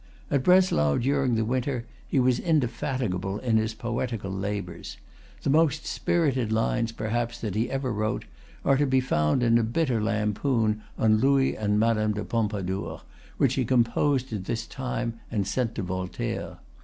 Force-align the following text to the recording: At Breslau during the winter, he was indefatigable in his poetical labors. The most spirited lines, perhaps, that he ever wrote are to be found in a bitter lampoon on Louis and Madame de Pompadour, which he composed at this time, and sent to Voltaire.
At 0.31 0.41
Breslau 0.41 0.97
during 0.97 1.35
the 1.35 1.45
winter, 1.45 1.85
he 2.07 2.19
was 2.19 2.39
indefatigable 2.39 3.37
in 3.37 3.57
his 3.57 3.75
poetical 3.75 4.31
labors. 4.31 4.97
The 5.43 5.51
most 5.51 5.85
spirited 5.85 6.51
lines, 6.51 6.91
perhaps, 6.91 7.39
that 7.41 7.53
he 7.53 7.69
ever 7.69 7.93
wrote 7.93 8.25
are 8.65 8.77
to 8.77 8.87
be 8.87 8.99
found 8.99 9.43
in 9.43 9.59
a 9.59 9.63
bitter 9.63 10.01
lampoon 10.01 10.81
on 10.97 11.19
Louis 11.19 11.55
and 11.55 11.79
Madame 11.79 12.13
de 12.13 12.25
Pompadour, 12.25 13.01
which 13.37 13.53
he 13.53 13.63
composed 13.63 14.33
at 14.33 14.45
this 14.45 14.65
time, 14.65 15.19
and 15.29 15.45
sent 15.45 15.75
to 15.75 15.83
Voltaire. 15.83 16.57